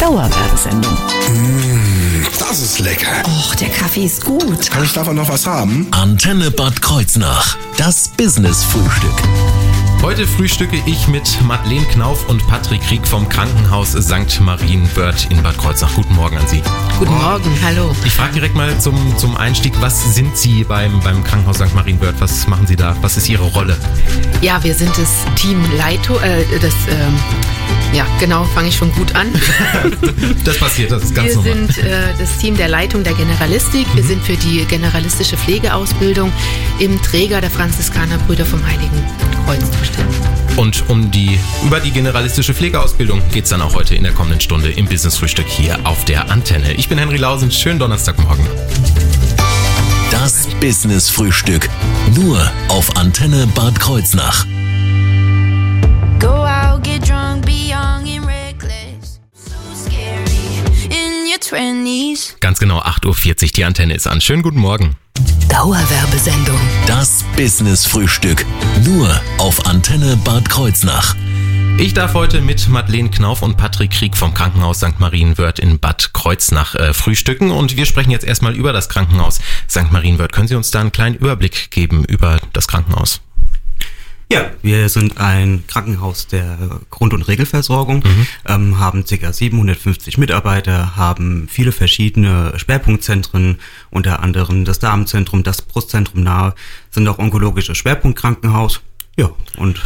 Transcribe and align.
Dauerwerbesendung. 0.00 0.94
Mmh, 1.28 2.26
das 2.38 2.60
ist 2.60 2.78
lecker. 2.78 3.22
Och, 3.26 3.54
der 3.56 3.68
Kaffee 3.68 4.06
ist 4.06 4.24
gut. 4.24 4.70
Kann 4.70 4.82
ich 4.82 4.94
davon 4.94 5.14
noch 5.14 5.28
was 5.28 5.46
haben? 5.46 5.88
Antenne 5.90 6.50
Bad 6.50 6.80
Kreuznach. 6.80 7.58
Das 7.76 8.08
Business-Frühstück. 8.08 9.12
Heute 10.00 10.26
frühstücke 10.26 10.78
ich 10.86 11.06
mit 11.08 11.38
Madeleine 11.42 11.84
Knauf 11.88 12.26
und 12.30 12.46
Patrick 12.46 12.80
Krieg 12.80 13.06
vom 13.06 13.28
Krankenhaus 13.28 13.92
St. 13.92 14.40
Marienwörth 14.40 15.26
in 15.30 15.42
Bad 15.42 15.58
Kreuznach. 15.58 15.94
Guten 15.94 16.14
Morgen 16.14 16.38
an 16.38 16.46
Sie. 16.46 16.62
Guten 16.98 17.12
Morgen, 17.18 17.54
hallo. 17.62 17.94
Ich 18.06 18.12
frage 18.14 18.32
direkt 18.32 18.54
mal 18.54 18.80
zum, 18.80 18.96
zum 19.18 19.36
Einstieg, 19.36 19.74
was 19.82 20.14
sind 20.14 20.34
Sie 20.34 20.64
beim, 20.64 20.98
beim 21.00 21.22
Krankenhaus 21.24 21.58
St. 21.58 21.74
Marienwörth? 21.74 22.18
Was 22.20 22.46
machen 22.46 22.66
Sie 22.66 22.76
da? 22.76 22.96
Was 23.02 23.18
ist 23.18 23.28
Ihre 23.28 23.44
Rolle? 23.44 23.76
Ja, 24.40 24.64
wir 24.64 24.74
sind 24.74 24.96
das 24.96 25.10
Team 25.34 25.62
Leito, 25.76 26.16
äh, 26.20 26.42
das, 26.58 26.72
ähm, 26.88 27.14
ja, 28.00 28.06
genau, 28.18 28.44
fange 28.44 28.68
ich 28.68 28.76
schon 28.76 28.90
gut 28.92 29.14
an. 29.14 29.28
das 30.44 30.58
passiert, 30.58 30.90
das 30.90 31.02
ist 31.02 31.14
ganz 31.14 31.28
wir 31.28 31.36
normal. 31.36 31.54
Wir 31.54 31.74
sind 31.74 31.84
äh, 31.84 32.14
das 32.18 32.38
Team 32.38 32.56
der 32.56 32.68
Leitung 32.68 33.04
der 33.04 33.12
Generalistik. 33.12 33.86
Wir 33.94 34.02
mhm. 34.02 34.08
sind 34.08 34.22
für 34.24 34.36
die 34.36 34.64
generalistische 34.64 35.36
Pflegeausbildung 35.36 36.32
im 36.78 37.00
Träger 37.02 37.42
der 37.42 37.50
Franziskanerbrüder 37.50 38.46
vom 38.46 38.66
Heiligen 38.66 39.04
Kreuz 39.44 39.60
zuständig. 39.78 40.16
Und 40.56 40.88
um 40.88 41.10
die, 41.10 41.38
über 41.62 41.78
die 41.80 41.90
generalistische 41.90 42.54
Pflegeausbildung 42.54 43.20
geht 43.32 43.44
es 43.44 43.50
dann 43.50 43.60
auch 43.60 43.74
heute 43.74 43.94
in 43.94 44.02
der 44.02 44.12
kommenden 44.12 44.40
Stunde 44.40 44.70
im 44.70 44.86
Business 44.86 45.18
Frühstück 45.18 45.46
hier 45.46 45.78
auf 45.84 46.04
der 46.06 46.30
Antenne. 46.30 46.72
Ich 46.74 46.88
bin 46.88 46.96
Henry 46.96 47.18
Lausen, 47.18 47.50
schönen 47.50 47.78
Donnerstagmorgen. 47.78 48.46
Das 50.10 50.48
Business 50.60 51.10
Frühstück. 51.10 51.68
Nur 52.14 52.50
auf 52.68 52.96
Antenne 52.96 53.46
Bad 53.54 53.78
Kreuznach. 53.78 54.46
20s. 62.10 62.34
Ganz 62.40 62.58
genau, 62.58 62.80
8.40 62.80 63.42
Uhr, 63.44 63.50
die 63.56 63.64
Antenne 63.64 63.94
ist 63.94 64.06
an. 64.06 64.20
Schönen 64.20 64.42
guten 64.42 64.58
Morgen. 64.58 64.96
Dauerwerbesendung. 65.48 66.58
Das 66.86 67.24
Business 67.36 67.86
Frühstück. 67.86 68.44
Nur 68.84 69.20
auf 69.38 69.66
Antenne 69.66 70.16
Bad 70.24 70.48
Kreuznach. 70.48 71.16
Ich 71.78 71.94
darf 71.94 72.14
heute 72.14 72.40
mit 72.40 72.68
Madeleine 72.68 73.10
Knauf 73.10 73.42
und 73.42 73.56
Patrick 73.56 73.92
Krieg 73.92 74.16
vom 74.16 74.34
Krankenhaus 74.34 74.78
St. 74.78 75.00
Marienwörth 75.00 75.58
in 75.58 75.78
Bad 75.78 76.12
Kreuznach 76.12 76.74
äh, 76.74 76.92
frühstücken 76.92 77.50
und 77.50 77.76
wir 77.76 77.86
sprechen 77.86 78.10
jetzt 78.10 78.24
erstmal 78.24 78.54
über 78.54 78.72
das 78.72 78.88
Krankenhaus 78.88 79.40
St. 79.68 79.90
Marienwörth. 79.90 80.32
Können 80.32 80.48
Sie 80.48 80.56
uns 80.56 80.70
da 80.70 80.80
einen 80.80 80.92
kleinen 80.92 81.16
Überblick 81.16 81.70
geben 81.70 82.04
über 82.04 82.38
das 82.52 82.68
Krankenhaus? 82.68 83.20
Ja, 84.32 84.48
wir 84.62 84.88
sind 84.88 85.18
ein 85.18 85.64
Krankenhaus 85.66 86.28
der 86.28 86.56
Grund- 86.88 87.12
und 87.12 87.22
Regelversorgung, 87.22 88.04
mhm. 88.04 88.26
ähm, 88.46 88.78
haben 88.78 89.04
ca. 89.04 89.32
750 89.32 90.18
Mitarbeiter, 90.18 90.94
haben 90.94 91.48
viele 91.50 91.72
verschiedene 91.72 92.52
Schwerpunktzentren, 92.56 93.58
unter 93.90 94.22
anderem 94.22 94.64
das 94.64 94.78
Darmzentrum, 94.78 95.42
das 95.42 95.62
Brustzentrum 95.62 96.22
nahe, 96.22 96.54
sind 96.90 97.08
auch 97.08 97.18
onkologische 97.18 97.74
Schwerpunktkrankenhaus. 97.74 98.80
Ja, 99.16 99.30
und 99.56 99.80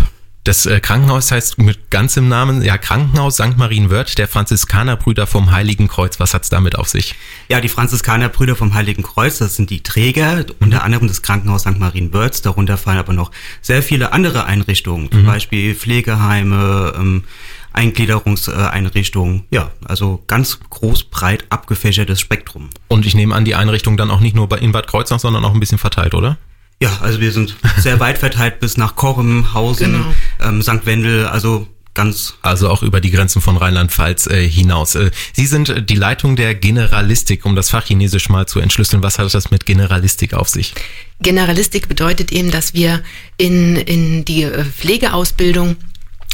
das 0.45 0.67
äh, 0.67 0.79
Krankenhaus 0.79 1.33
heißt 1.33 1.57
mit 1.59 1.91
ganzem 1.91 2.29
Namen, 2.29 2.63
ja, 2.63 2.77
Krankenhaus 2.77 3.37
St. 3.37 3.57
Marienwörth 3.57 4.19
der 4.19 4.29
Franziskanerbrüder 4.29 5.27
vom 5.27 5.53
Heiligen 5.53 5.89
Kreuz. 5.89 6.21
Was 6.21 6.35
hat's 6.35 6.51
damit 6.51 6.77
auf 6.77 6.89
sich? 6.89 7.15
Ja, 7.49 7.63
die 7.63 7.71
Franziskanerbrüder 7.71 8.55
vom 8.55 8.75
Heiligen 8.75 9.03
Kreuz, 9.03 9.39
das 9.39 9.57
sind 9.57 9.71
die 9.71 9.83
Träger, 9.83 10.37
mhm. 10.37 10.45
unter 10.61 10.85
anderem 10.85 11.09
das 11.09 11.23
Krankenhaus 11.23 11.63
St. 11.63 11.79
Marienwörth. 11.79 12.45
Darunter 12.45 12.77
fallen 12.77 12.99
aber 12.99 13.15
noch 13.15 13.31
sehr 13.63 13.83
viele 13.83 14.13
andere 14.13 14.45
Einrichtungen, 14.45 15.11
zum 15.11 15.23
mhm. 15.23 15.27
Beispiel 15.27 15.75
Pflegeheime, 15.75 16.93
ähm, 16.95 17.25
Eingliederungseinrichtungen. 17.73 19.45
Ja, 19.51 19.71
also 19.87 20.23
ganz 20.27 20.61
groß, 20.69 21.05
breit 21.05 21.47
abgefächertes 21.49 22.21
Spektrum. 22.21 22.69
Und 22.89 23.07
ich 23.07 23.15
nehme 23.15 23.35
an, 23.35 23.47
die 23.47 23.55
Einrichtung 23.55 23.97
dann 23.97 24.11
auch 24.11 24.21
nicht 24.21 24.37
nur 24.37 24.57
in 24.59 24.73
Bad 24.73 24.89
Kreuznach, 24.89 25.21
sondern 25.21 25.43
auch 25.45 25.55
ein 25.55 25.61
bisschen 25.61 25.79
verteilt, 25.79 26.15
oder? 26.15 26.37
Ja, 26.81 26.99
also 27.01 27.21
wir 27.21 27.33
sind 27.33 27.57
sehr 27.79 28.01
weit 28.01 28.19
verteilt 28.19 28.61
bis 28.61 28.77
nach 28.77 28.97
Korem, 28.97 29.55
Hausen, 29.55 29.93
genau. 29.93 30.15
ähm, 30.43 30.63
St. 30.63 30.85
Wendel, 30.87 31.27
also 31.27 31.69
ganz. 31.95 32.35
Also 32.43 32.69
auch 32.69 32.83
über 32.83 33.01
die 33.01 33.11
Grenzen 33.11 33.41
von 33.41 33.57
Rheinland-Pfalz 33.57 34.27
äh, 34.27 34.47
hinaus. 34.47 34.95
Äh, 34.97 35.11
Sie 35.33 35.47
sind 35.47 35.89
die 35.89 35.95
Leitung 35.95 36.37
der 36.37 36.55
Generalistik, 36.55 37.47
um 37.47 37.57
das 37.57 37.71
Fach 37.71 37.85
Chinesisch 37.87 38.29
mal 38.29 38.47
zu 38.47 38.61
entschlüsseln. 38.61 39.03
Was 39.03 39.19
hat 39.19 39.33
das 39.33 39.51
mit 39.51 39.65
Generalistik 39.65 40.35
auf 40.35 40.49
sich? 40.49 40.75
Generalistik 41.21 41.89
bedeutet 41.89 42.33
eben, 42.33 42.51
dass 42.51 42.75
wir 42.75 43.03
in, 43.37 43.77
in 43.77 44.25
die 44.25 44.43
äh, 44.43 44.65
Pflegeausbildung 44.65 45.77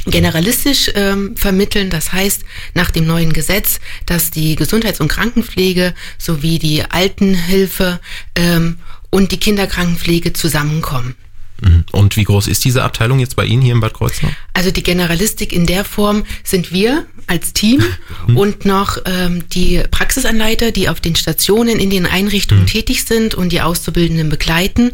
generalistisch 0.06 0.91
ähm, 0.94 1.36
vermitteln. 1.36 1.91
Das 1.91 2.12
heißt, 2.12 2.42
nach 2.72 2.91
dem 2.91 3.06
neuen 3.06 3.34
Gesetz, 3.34 3.81
dass 4.06 4.31
die 4.31 4.56
Gesundheits- 4.56 5.00
und 5.00 5.09
Krankenpflege 5.09 5.94
sowie 6.16 6.59
die 6.59 6.82
Altenhilfe 6.84 8.00
ähm, 8.34 8.78
und 9.10 9.32
die 9.32 9.38
Kinderkrankenpflege 9.38 10.32
zusammenkommen. 10.32 11.15
Mhm. 11.60 11.84
Und 11.93 12.16
wie 12.16 12.25
groß 12.25 12.47
ist 12.47 12.65
diese 12.65 12.82
Abteilung 12.82 13.21
jetzt 13.21 13.37
bei 13.37 13.44
Ihnen 13.44 13.62
hier 13.62 13.75
in 13.75 13.81
Bad 13.81 13.94
Kreuznach? 13.94 14.32
Also 14.54 14.71
die 14.71 14.82
Generalistik 14.82 15.53
in 15.53 15.66
der 15.66 15.84
Form 15.84 16.25
sind 16.43 16.72
wir 16.72 17.06
als 17.26 17.53
Team 17.53 17.82
mhm. 18.26 18.37
und 18.37 18.65
noch 18.65 18.98
ähm, 19.04 19.44
die 19.50 19.82
Praxisanleiter, 19.91 20.72
die 20.72 20.88
auf 20.88 21.00
den 21.00 21.16
Stationen 21.16 21.78
in 21.78 21.91
den 21.91 22.06
Einrichtungen 22.06 22.65
mhm. 22.65 22.69
tätig 22.69 23.04
sind 23.04 23.34
und 23.34 23.50
die 23.53 23.60
Auszubildenden 23.60 24.28
begleiten. 24.28 24.93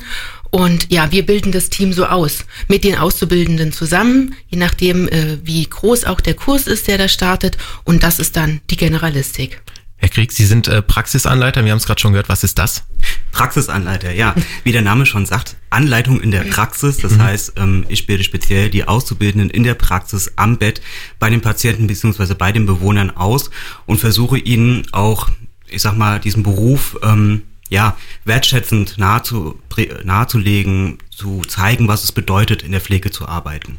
Und 0.51 0.91
ja, 0.91 1.13
wir 1.13 1.27
bilden 1.27 1.53
das 1.53 1.71
Team 1.71 1.93
so 1.93 2.07
aus, 2.07 2.45
mit 2.69 2.85
den 2.85 2.97
Auszubildenden 2.97 3.73
zusammen, 3.73 4.35
je 4.49 4.59
nachdem, 4.59 5.09
äh, 5.09 5.39
wie 5.43 5.69
groß 5.69 6.05
auch 6.05 6.21
der 6.21 6.35
Kurs 6.35 6.67
ist, 6.67 6.89
der 6.89 6.99
da 6.99 7.09
startet. 7.09 7.59
Und 7.85 8.03
das 8.03 8.19
ist 8.19 8.37
dann 8.37 8.61
die 8.71 8.77
Generalistik. 8.77 9.61
Herr 9.99 10.11
Krieg, 10.11 10.31
Sie 10.31 10.45
sind 10.45 10.69
äh, 10.69 10.83
Praxisanleiter, 10.83 11.65
wir 11.65 11.73
haben 11.73 11.79
es 11.79 11.87
gerade 11.87 12.01
schon 12.01 12.13
gehört. 12.13 12.29
Was 12.29 12.45
ist 12.45 12.59
das? 12.59 12.85
Praxisanleiter, 13.33 14.13
ja. 14.13 14.35
Wie 14.63 14.73
der 14.73 14.83
Name 14.83 15.07
schon 15.07 15.25
sagt, 15.25 15.57
Anleitung 15.71 16.21
in 16.21 16.31
der 16.31 16.43
Praxis. 16.43 16.99
Das 16.99 17.13
mhm. 17.13 17.23
heißt, 17.23 17.53
ähm, 17.57 17.87
ich 17.89 18.07
bilde 18.07 18.23
speziell 18.23 18.69
die 18.69 18.87
Auszubildenden 18.87 19.51
in 19.51 19.63
der 19.63 19.75
Praxis 19.75 20.33
am 20.37 20.59
Bett 20.59 20.83
bei 21.19 21.31
den 21.31 21.41
Patienten 21.41 21.87
beziehungsweise 21.87 22.35
bei 22.35 22.53
den 22.53 22.67
Bewohnern 22.67 23.11
aus 23.11 23.51
und 23.87 23.99
versuche 23.99 24.39
ihnen 24.39 24.87
auch, 24.93 25.31
ich 25.67 25.81
sag 25.83 25.97
mal, 25.97 26.21
diesen 26.21 26.43
Beruf 26.43 26.99
ähm, 27.03 27.43
ja, 27.69 27.97
wertschätzend 28.25 28.99
nahezu, 28.99 29.61
nahezulegen, 30.05 30.99
zu 31.11 31.43
zeigen, 31.43 31.89
was 31.89 32.05
es 32.05 32.13
bedeutet, 32.13 32.63
in 32.63 32.73
der 32.73 32.81
Pflege 32.81 33.11
zu 33.11 33.27
arbeiten. 33.27 33.79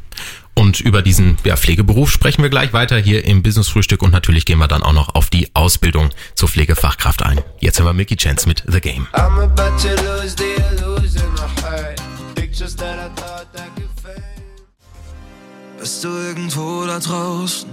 Und 0.58 0.80
über 0.80 1.02
diesen 1.02 1.38
ja, 1.44 1.56
Pflegeberuf 1.56 2.10
sprechen 2.10 2.42
wir 2.42 2.50
gleich 2.50 2.72
weiter 2.72 2.98
hier 2.98 3.24
im 3.24 3.44
Business 3.44 3.68
Frühstück 3.68 4.02
und 4.02 4.10
natürlich 4.10 4.44
gehen 4.44 4.58
wir 4.58 4.66
dann 4.66 4.82
auch 4.82 4.92
noch 4.92 5.14
auf 5.14 5.30
die 5.30 5.54
Ausbildung 5.54 6.10
zur 6.34 6.48
Pflegefachkraft 6.48 7.22
ein. 7.22 7.40
Jetzt 7.60 7.78
haben 7.78 7.86
wir 7.86 7.92
Mickey 7.92 8.16
Chance 8.16 8.48
mit 8.48 8.64
The 8.66 8.80
Game. 8.80 9.06
Bist 15.78 16.02
du 16.02 16.08
irgendwo 16.08 16.86
da 16.86 16.98
draußen? 16.98 17.70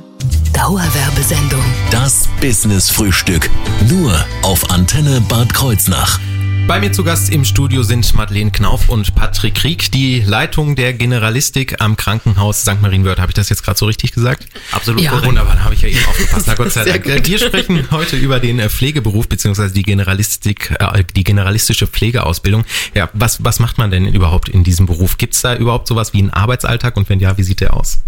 Dauerwerbesendung. 0.54 1.64
Das 1.90 2.30
Business 2.40 2.92
Frühstück. 2.92 3.50
Nur 3.90 4.14
auf 4.44 4.70
Antenne 4.70 5.22
Bad 5.22 5.52
Kreuznach. 5.56 6.20
Bei 6.68 6.80
mir 6.80 6.92
zu 6.92 7.04
Gast 7.04 7.30
im 7.30 7.46
Studio 7.46 7.84
sind 7.84 8.12
Madeleine 8.16 8.50
Knauf 8.50 8.90
und 8.90 9.14
Patrick 9.14 9.54
Krieg, 9.54 9.92
die 9.92 10.22
Leitung 10.22 10.76
der 10.76 10.94
Generalistik 10.94 11.80
am 11.80 11.96
Krankenhaus 11.96 12.62
St. 12.62 12.82
Marienwörth. 12.82 13.20
Habe 13.20 13.30
ich 13.30 13.36
das 13.36 13.50
jetzt 13.50 13.62
gerade 13.62 13.78
so 13.78 13.86
richtig 13.86 14.14
gesagt? 14.14 14.48
Absolut 14.72 15.02
ja. 15.02 15.12
korrekt. 15.12 15.28
Wunderbar, 15.28 15.64
habe 15.64 15.76
ich 15.76 15.84
ja 15.84 15.90
eben 15.90 16.04
aufgepasst. 16.10 16.48
Na 16.48 16.56
Gott 16.56 16.72
sei 16.72 16.86
Dank. 16.86 17.06
Wir 17.06 17.38
sprechen 17.38 17.86
heute 17.92 18.16
über 18.16 18.40
den 18.40 18.58
äh, 18.58 18.70
Pflegeberuf 18.70 19.30
beziehungsweise 19.30 19.76
die 19.76 19.84
Generalistik, 19.84 20.76
äh, 20.80 21.04
die 21.16 21.24
generalistische 21.24 21.86
Pflegeausbildung. 21.86 22.66
Ja, 22.96 23.12
was, 23.14 23.44
was 23.44 23.60
macht 23.60 23.78
man 23.78 23.92
denn 23.92 24.08
überhaupt 24.08 24.50
in 24.50 24.64
diesem 24.64 24.88
Beruf? 24.88 25.20
Gibt 25.20 25.36
es 25.36 25.44
da 25.44 25.56
überhaupt 25.56 25.88
sowas 25.88 26.14
wie 26.14 26.18
einen 26.18 26.32
Arbeitsalltag 26.32 26.98
und 26.98 27.10
wenn 27.10 27.20
ja, 27.20 27.38
wie 27.38 27.44
sieht 27.44 27.62
der 27.62 27.76
aus? 27.76 28.00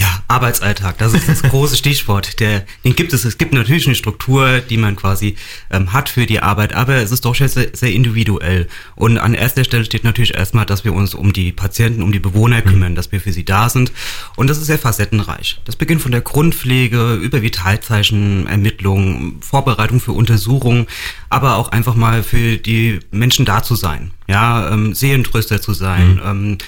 Ja, 0.00 0.22
Arbeitsalltag, 0.28 0.96
das 0.96 1.12
ist 1.12 1.28
das 1.28 1.42
große 1.50 1.76
Stichwort. 1.76 2.40
Der, 2.40 2.64
den 2.84 2.96
gibt 2.96 3.12
es. 3.12 3.26
Es 3.26 3.36
gibt 3.36 3.52
natürlich 3.52 3.84
eine 3.84 3.94
Struktur, 3.94 4.60
die 4.60 4.78
man 4.78 4.96
quasi 4.96 5.36
ähm, 5.70 5.92
hat 5.92 6.08
für 6.08 6.24
die 6.24 6.40
Arbeit, 6.40 6.72
aber 6.72 6.94
es 6.94 7.12
ist 7.12 7.26
doch 7.26 7.34
sehr, 7.34 7.48
sehr 7.48 7.92
individuell. 7.92 8.66
Und 8.94 9.18
an 9.18 9.34
erster 9.34 9.62
Stelle 9.62 9.84
steht 9.84 10.04
natürlich 10.04 10.34
erstmal, 10.34 10.64
dass 10.64 10.84
wir 10.84 10.94
uns 10.94 11.14
um 11.14 11.34
die 11.34 11.52
Patienten, 11.52 12.02
um 12.02 12.12
die 12.12 12.18
Bewohner 12.18 12.62
mhm. 12.64 12.64
kümmern, 12.64 12.92
mhm. 12.92 12.96
dass 12.96 13.12
wir 13.12 13.20
für 13.20 13.32
sie 13.32 13.44
da 13.44 13.68
sind. 13.68 13.92
Und 14.36 14.48
das 14.48 14.56
ist 14.56 14.68
sehr 14.68 14.78
facettenreich. 14.78 15.60
Das 15.66 15.76
beginnt 15.76 16.00
von 16.00 16.12
der 16.12 16.22
Grundpflege 16.22 17.16
über 17.16 17.42
Vitalzeichen, 17.42 18.46
Ermittlungen, 18.46 19.42
Vorbereitung 19.42 20.00
für 20.00 20.12
Untersuchungen, 20.12 20.86
aber 21.28 21.56
auch 21.56 21.72
einfach 21.72 21.94
mal 21.94 22.22
für 22.22 22.56
die 22.56 23.00
Menschen 23.10 23.44
da 23.44 23.62
zu 23.62 23.74
sein. 23.74 24.12
Ja, 24.28 24.72
ähm, 24.72 24.94
Seelentröster 24.94 25.60
zu 25.60 25.74
sein. 25.74 26.14
Mhm. 26.14 26.20
Ähm, 26.24 26.58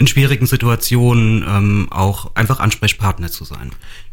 in 0.00 0.06
schwierigen 0.06 0.46
Situationen 0.46 1.44
ähm, 1.46 1.88
auch 1.90 2.34
einfach 2.34 2.58
Ansprechpartner 2.58 3.30
zu 3.30 3.44
sein. 3.44 3.70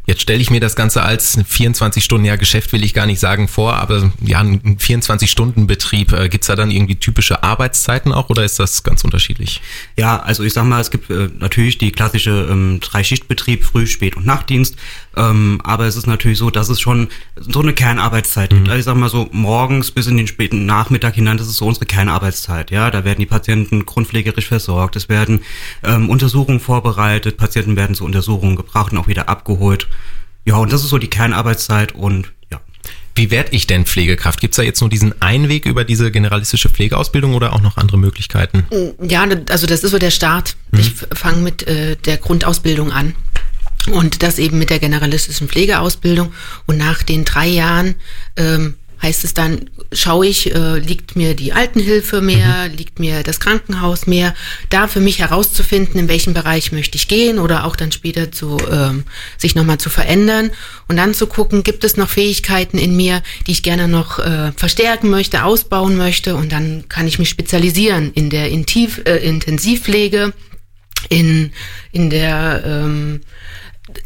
Jetzt 0.07 0.21
stelle 0.21 0.41
ich 0.41 0.49
mir 0.49 0.61
das 0.61 0.77
Ganze 0.77 1.03
als 1.03 1.37
24 1.45 2.01
Stunden, 2.01 2.23
ja 2.23 2.37
Geschäft 2.37 2.71
will 2.71 2.81
ich 2.81 2.93
gar 2.93 3.05
nicht 3.05 3.19
sagen 3.19 3.49
vor, 3.49 3.73
aber 3.73 4.09
ja, 4.21 4.39
ein 4.39 4.77
24-Stunden-Betrieb. 4.77 6.13
Äh, 6.13 6.29
Gibt 6.29 6.45
es 6.45 6.47
da 6.47 6.55
dann 6.55 6.71
irgendwie 6.71 6.95
typische 6.95 7.43
Arbeitszeiten 7.43 8.13
auch 8.13 8.29
oder 8.29 8.45
ist 8.45 8.57
das 8.57 8.83
ganz 8.83 9.03
unterschiedlich? 9.03 9.61
Ja, 9.97 10.17
also 10.17 10.43
ich 10.43 10.53
sag 10.53 10.63
mal, 10.63 10.79
es 10.79 10.91
gibt 10.91 11.09
äh, 11.09 11.27
natürlich 11.37 11.77
die 11.77 11.91
klassische 11.91 12.47
ähm, 12.49 12.79
Dreischichtbetrieb, 12.79 13.65
Früh-, 13.65 13.85
Spät- 13.85 14.15
und 14.15 14.25
Nachtdienst. 14.25 14.77
Ähm, 15.17 15.59
aber 15.63 15.87
es 15.87 15.97
ist 15.97 16.07
natürlich 16.07 16.37
so, 16.37 16.51
dass 16.51 16.69
es 16.69 16.79
schon 16.79 17.09
so 17.35 17.59
eine 17.59 17.73
Kernarbeitszeit 17.73 18.51
gibt. 18.51 18.61
Mhm. 18.61 18.67
Also 18.69 18.79
ich 18.79 18.85
sag 18.85 18.95
mal 18.95 19.09
so 19.09 19.27
morgens 19.31 19.91
bis 19.91 20.07
in 20.07 20.15
den 20.15 20.27
späten 20.27 20.65
Nachmittag 20.65 21.15
hinein, 21.15 21.37
das 21.37 21.47
ist 21.47 21.57
so 21.57 21.65
unsere 21.65 21.85
Kernarbeitszeit. 21.85 22.71
Ja, 22.71 22.91
da 22.91 23.03
werden 23.03 23.19
die 23.19 23.25
Patienten 23.25 23.85
grundpflegerisch 23.85 24.47
versorgt, 24.47 24.95
es 24.95 25.09
werden 25.09 25.41
ähm, 25.83 26.09
Untersuchungen 26.09 26.61
vorbereitet, 26.61 27.35
Patienten 27.35 27.75
werden 27.75 27.95
zu 27.95 28.05
Untersuchungen 28.05 28.55
gebracht 28.55 28.93
und 28.93 28.99
auch 28.99 29.07
wieder 29.07 29.27
abgeholt. 29.27 29.87
Ja, 30.47 30.55
und 30.55 30.71
das 30.71 30.81
ist 30.81 30.91
so 30.91 30.97
die 30.97 31.09
Kernarbeitszeit 31.09 31.91
und 31.91 32.31
ja. 32.49 32.61
Wie 33.15 33.31
werde 33.31 33.51
ich 33.51 33.67
denn 33.67 33.85
Pflegekraft? 33.85 34.39
Gibt 34.39 34.53
es 34.53 34.55
da 34.55 34.63
jetzt 34.63 34.79
nur 34.79 34.89
diesen 34.89 35.21
einen 35.21 35.49
Weg 35.49 35.65
über 35.65 35.83
diese 35.83 36.09
generalistische 36.09 36.69
Pflegeausbildung 36.69 37.35
oder 37.35 37.51
auch 37.51 37.59
noch 37.61 37.75
andere 37.75 37.97
Möglichkeiten? 37.97 38.65
Ja, 39.01 39.27
also 39.49 39.67
das 39.67 39.83
ist 39.83 39.91
so 39.91 39.99
der 39.99 40.09
Start. 40.09 40.55
Mhm. 40.71 40.79
Ich 40.79 40.93
fange 41.13 41.41
mit 41.41 41.67
äh, 41.67 41.97
der 41.97 42.15
Grundausbildung 42.15 42.93
an. 42.93 43.13
Und 43.91 44.23
das 44.23 44.39
eben 44.39 44.57
mit 44.57 44.69
der 44.69 44.79
generalistischen 44.79 45.49
Pflegeausbildung. 45.49 46.31
Und 46.65 46.77
nach 46.77 47.03
den 47.03 47.25
drei 47.25 47.47
Jahren 47.47 47.95
ähm, 48.37 48.75
heißt 49.01 49.23
es 49.23 49.33
dann, 49.33 49.69
schaue 49.91 50.27
ich, 50.27 50.53
äh, 50.53 50.79
liegt 50.79 51.15
mir 51.15 51.35
die 51.35 51.53
Altenhilfe 51.53 52.21
mehr, 52.21 52.67
mhm. 52.67 52.75
liegt 52.75 52.99
mir 52.99 53.23
das 53.23 53.39
Krankenhaus 53.39 54.07
mehr, 54.07 54.33
da 54.69 54.87
für 54.87 54.99
mich 54.99 55.19
herauszufinden, 55.19 55.99
in 55.99 56.07
welchem 56.07 56.33
Bereich 56.33 56.71
möchte 56.71 56.97
ich 56.97 57.07
gehen 57.07 57.39
oder 57.39 57.65
auch 57.65 57.75
dann 57.75 57.91
später 57.91 58.31
zu 58.31 58.57
ähm, 58.71 59.03
sich 59.37 59.55
nochmal 59.55 59.77
zu 59.77 59.89
verändern 59.89 60.51
und 60.87 60.97
dann 60.97 61.13
zu 61.13 61.27
gucken, 61.27 61.63
gibt 61.63 61.83
es 61.83 61.97
noch 61.97 62.09
Fähigkeiten 62.09 62.77
in 62.77 62.95
mir, 62.95 63.21
die 63.45 63.51
ich 63.51 63.63
gerne 63.63 63.87
noch 63.87 64.19
äh, 64.19 64.51
verstärken 64.53 65.09
möchte, 65.09 65.43
ausbauen 65.43 65.95
möchte 65.97 66.35
und 66.35 66.51
dann 66.51 66.89
kann 66.89 67.07
ich 67.07 67.19
mich 67.19 67.29
spezialisieren 67.29 68.11
in 68.13 68.29
der 68.29 68.49
Intiv, 68.49 69.01
äh, 69.05 69.17
Intensivpflege, 69.17 70.33
in, 71.09 71.51
in 71.91 72.09
der 72.09 72.63
ähm, 72.65 73.21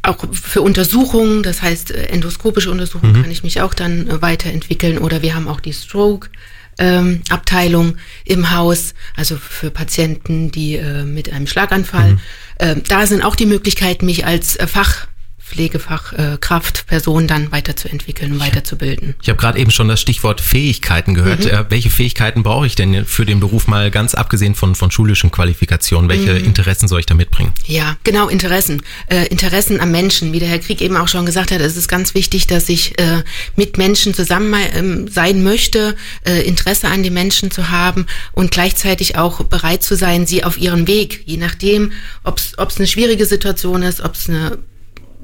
auch 0.03 0.25
für 0.31 0.61
Untersuchungen, 0.61 1.43
das 1.43 1.61
heißt 1.61 1.91
äh, 1.91 2.05
endoskopische 2.07 2.71
Untersuchungen, 2.71 3.13
mhm. 3.13 3.21
kann 3.23 3.31
ich 3.31 3.43
mich 3.43 3.61
auch 3.61 3.73
dann 3.73 4.07
äh, 4.07 4.21
weiterentwickeln. 4.21 4.97
Oder 4.97 5.21
wir 5.21 5.35
haben 5.35 5.47
auch 5.47 5.59
die 5.59 5.73
Stroke. 5.73 6.29
Ähm, 6.77 7.21
Abteilung 7.29 7.97
im 8.23 8.49
Haus, 8.49 8.95
also 9.15 9.35
für 9.35 9.69
Patienten, 9.69 10.51
die 10.51 10.77
äh, 10.77 11.03
mit 11.03 11.31
einem 11.31 11.45
Schlaganfall. 11.45 12.13
Mhm. 12.13 12.19
Ähm, 12.59 12.81
da 12.87 13.05
sind 13.05 13.23
auch 13.23 13.35
die 13.35 13.45
Möglichkeiten, 13.45 14.05
mich 14.05 14.25
als 14.25 14.55
äh, 14.55 14.65
Fach 14.67 15.07
Pflegefachkraft, 15.51 16.87
Person 16.87 17.27
dann 17.27 17.51
weiterzuentwickeln, 17.51 18.39
weiterzubilden. 18.39 19.15
Ich 19.21 19.27
habe 19.27 19.37
gerade 19.37 19.59
eben 19.59 19.69
schon 19.69 19.89
das 19.89 19.99
Stichwort 19.99 20.39
Fähigkeiten 20.39 21.13
gehört. 21.13 21.43
Mhm. 21.43 21.51
Äh, 21.51 21.65
welche 21.69 21.89
Fähigkeiten 21.89 22.41
brauche 22.41 22.65
ich 22.65 22.75
denn 22.75 23.05
für 23.05 23.25
den 23.25 23.41
Beruf 23.41 23.67
mal 23.67 23.91
ganz 23.91 24.15
abgesehen 24.15 24.55
von, 24.55 24.75
von 24.75 24.91
schulischen 24.91 25.29
Qualifikationen? 25.29 26.09
Welche 26.09 26.33
mhm. 26.33 26.45
Interessen 26.45 26.87
soll 26.87 27.01
ich 27.01 27.05
da 27.05 27.15
mitbringen? 27.15 27.53
Ja, 27.65 27.97
genau, 28.05 28.29
Interessen. 28.29 28.81
Äh, 29.07 29.27
Interessen 29.27 29.81
am 29.81 29.91
Menschen. 29.91 30.31
Wie 30.31 30.39
der 30.39 30.47
Herr 30.47 30.59
Krieg 30.59 30.81
eben 30.81 30.95
auch 30.95 31.09
schon 31.09 31.25
gesagt 31.25 31.51
hat, 31.51 31.59
es 31.59 31.75
ist 31.75 31.89
ganz 31.89 32.13
wichtig, 32.13 32.47
dass 32.47 32.69
ich 32.69 32.97
äh, 32.97 33.23
mit 33.57 33.77
Menschen 33.77 34.13
zusammen 34.13 34.55
ähm, 34.73 35.07
sein 35.09 35.43
möchte, 35.43 35.97
äh, 36.25 36.41
Interesse 36.47 36.87
an 36.87 37.03
den 37.03 37.13
Menschen 37.13 37.51
zu 37.51 37.69
haben 37.69 38.05
und 38.31 38.51
gleichzeitig 38.51 39.17
auch 39.17 39.43
bereit 39.43 39.83
zu 39.83 39.95
sein, 39.95 40.25
sie 40.25 40.45
auf 40.45 40.57
ihren 40.57 40.87
Weg, 40.87 41.23
je 41.25 41.37
nachdem, 41.37 41.91
ob 42.23 42.39
es 42.39 42.77
eine 42.77 42.87
schwierige 42.87 43.25
Situation 43.25 43.83
ist, 43.83 44.01
ob 44.01 44.13
es 44.13 44.29
eine 44.29 44.59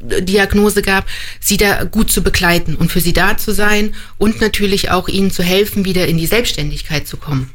Diagnose 0.02 0.82
gab, 0.82 1.06
sie 1.40 1.58
da 1.58 1.84
gut 1.84 2.12
zu 2.12 2.22
begleiten 2.22 2.76
und 2.76 2.92
für 2.92 3.02
sie 3.02 3.14
da 3.14 3.38
zu 3.38 3.54
sein 3.54 3.94
und 4.18 4.42
natürlich 4.42 4.92
auch 4.92 5.08
ihnen 5.08 5.32
zu 5.32 5.44
helfen, 5.44 5.86
wieder 5.86 6.08
in 6.08 6.18
die 6.18 6.28
Selbstständigkeit 6.28 7.08
zu 7.08 7.18
kommen. 7.18 7.50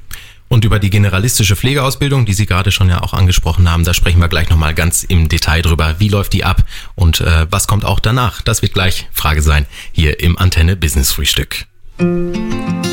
Und 0.48 0.66
über 0.66 0.78
die 0.78 0.90
generalistische 0.90 1.56
Pflegeausbildung, 1.56 2.26
die 2.26 2.34
Sie 2.34 2.44
gerade 2.44 2.72
schon 2.72 2.90
ja 2.90 3.02
auch 3.02 3.14
angesprochen 3.14 3.70
haben, 3.70 3.84
da 3.84 3.94
sprechen 3.94 4.20
wir 4.20 4.28
gleich 4.28 4.50
nochmal 4.50 4.74
ganz 4.74 5.02
im 5.02 5.30
Detail 5.30 5.62
drüber. 5.62 5.94
Wie 5.98 6.08
läuft 6.08 6.34
die 6.34 6.44
ab 6.44 6.62
und 6.94 7.22
äh, 7.22 7.46
was 7.50 7.66
kommt 7.66 7.86
auch 7.86 8.00
danach? 8.00 8.42
Das 8.42 8.60
wird 8.60 8.74
gleich 8.74 9.08
Frage 9.12 9.40
sein 9.40 9.64
hier 9.92 10.20
im 10.20 10.36
Antenne 10.36 10.76
Business 10.76 11.10
Frühstück. 11.10 11.64
Dauerwerbesendung. 11.96 12.91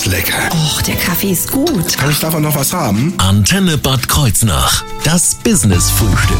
Ist 0.00 0.06
lecker. 0.06 0.48
Och, 0.52 0.82
der 0.82 0.96
Kaffee 0.96 1.32
ist 1.32 1.50
gut. 1.50 1.96
Kann 1.98 2.10
ich 2.10 2.18
davon 2.18 2.42
noch 2.42 2.54
was 2.54 2.72
haben? 2.72 3.12
Antenne 3.18 3.76
Bad 3.76 4.08
Kreuznach. 4.08 4.82
Das 5.04 5.34
Business 5.34 5.90
Frühstück. 5.90 6.38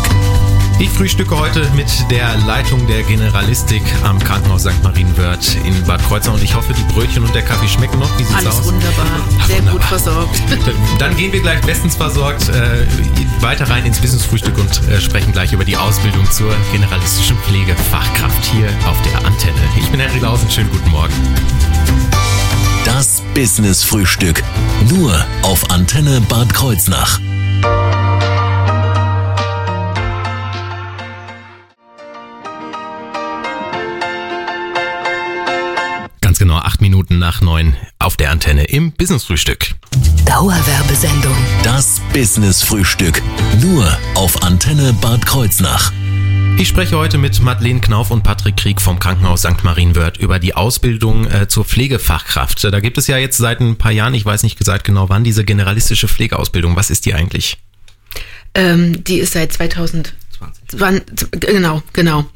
Ich 0.79 0.89
frühstücke 0.89 1.39
heute 1.39 1.69
mit 1.77 1.89
der 2.11 2.39
Leitung 2.47 2.87
der 2.87 3.03
Generalistik 3.03 3.83
am 4.05 4.19
Krankenhaus 4.19 4.63
St. 4.63 4.83
Marienwörth 4.83 5.57
in 5.67 5.85
Bad 5.85 6.03
Kreuznach 6.07 6.35
und 6.35 6.43
ich 6.43 6.55
hoffe, 6.55 6.73
die 6.73 6.93
Brötchen 6.95 7.23
und 7.23 7.35
der 7.35 7.43
Kaffee 7.43 7.69
schmecken 7.69 7.99
noch. 7.99 8.09
Wie 8.19 8.23
sieht's 8.25 8.39
Alles 8.39 8.61
aus? 8.61 8.65
wunderbar, 8.67 9.07
sehr 9.47 9.59
wunderbar. 9.59 9.73
gut 9.73 9.85
versorgt. 9.85 10.43
Dann 10.99 11.17
gehen 11.17 11.33
wir 11.33 11.41
gleich 11.43 11.61
bestens 11.63 11.97
versorgt 11.97 12.49
äh, 12.49 12.87
weiter 13.41 13.69
rein 13.69 13.85
ins 13.85 13.99
Business-Frühstück 13.99 14.57
und 14.57 14.89
äh, 14.89 15.01
sprechen 15.01 15.33
gleich 15.33 15.53
über 15.53 15.65
die 15.67 15.77
Ausbildung 15.77 16.31
zur 16.31 16.55
generalistischen 16.73 17.37
Pflegefachkraft 17.39 18.45
hier 18.47 18.69
auf 18.89 18.97
der 19.03 19.19
Antenne. 19.27 19.61
Ich 19.79 19.87
bin 19.89 20.01
Henry 20.01 20.21
Lausen, 20.21 20.51
schönen 20.51 20.71
guten 20.71 20.91
Morgen. 20.91 21.13
Das 23.31 23.35
Business-Frühstück. 23.35 24.43
Nur 24.89 25.25
auf 25.43 25.71
Antenne 25.71 26.21
Bad 26.23 26.53
Kreuznach. 26.53 27.21
genau 36.39 36.57
acht 36.57 36.81
Minuten 36.81 37.19
nach 37.19 37.43
neun 37.43 37.77
auf 37.99 38.17
der 38.17 38.31
Antenne 38.31 38.65
im 38.65 38.93
Business 38.93 39.25
Frühstück. 39.25 39.75
Dauerwerbesendung. 40.25 41.37
Das 41.63 42.01
Business 42.15 42.63
Frühstück. 42.63 43.21
Nur 43.61 43.87
auf 44.15 44.43
Antenne 44.43 44.95
Bad 44.95 45.27
Kreuznach. 45.27 45.93
Ich 46.59 46.69
spreche 46.69 46.97
heute 46.97 47.19
mit 47.19 47.41
Madeleine 47.41 47.81
Knauf 47.81 48.11
und 48.11 48.23
Patrick 48.23 48.57
Krieg 48.57 48.81
vom 48.81 48.99
Krankenhaus 48.99 49.41
St. 49.43 49.65
Marienwörth 49.65 50.19
über 50.19 50.39
die 50.39 50.55
Ausbildung 50.55 51.27
äh, 51.31 51.49
zur 51.49 51.65
Pflegefachkraft. 51.65 52.65
Da 52.65 52.81
gibt 52.81 52.99
es 52.99 53.07
ja 53.07 53.17
jetzt 53.17 53.39
seit 53.39 53.61
ein 53.61 53.77
paar 53.77 53.93
Jahren, 53.93 54.15
ich 54.15 54.25
weiß 54.25 54.43
nicht 54.43 54.59
gesagt 54.59 54.85
genau 54.85 55.09
wann, 55.09 55.25
diese 55.25 55.45
generalistische 55.45 56.09
Pflegeausbildung. 56.09 56.77
Was 56.77 56.91
ist 56.91 57.07
die 57.07 57.15
eigentlich? 57.15 57.59
Ähm, 58.55 59.03
die 59.05 59.19
ist 59.19 59.33
seit 59.33 59.53
2020. 59.53 60.15
Genau, 61.41 61.83
genau 61.93 62.27